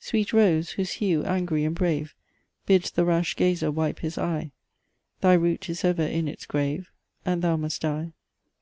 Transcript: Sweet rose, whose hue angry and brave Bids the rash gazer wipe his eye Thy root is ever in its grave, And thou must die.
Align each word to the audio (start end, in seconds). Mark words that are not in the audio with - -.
Sweet 0.00 0.32
rose, 0.32 0.70
whose 0.70 0.92
hue 0.92 1.22
angry 1.24 1.62
and 1.66 1.74
brave 1.74 2.14
Bids 2.64 2.90
the 2.90 3.04
rash 3.04 3.36
gazer 3.36 3.70
wipe 3.70 3.98
his 3.98 4.16
eye 4.16 4.52
Thy 5.20 5.34
root 5.34 5.68
is 5.68 5.84
ever 5.84 6.02
in 6.02 6.28
its 6.28 6.46
grave, 6.46 6.90
And 7.26 7.42
thou 7.42 7.58
must 7.58 7.82
die. 7.82 8.14